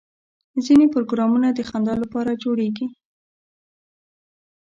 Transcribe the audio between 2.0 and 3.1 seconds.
لپاره جوړېږي.